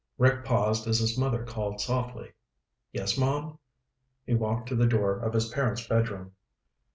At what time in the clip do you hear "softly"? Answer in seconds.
1.79-2.31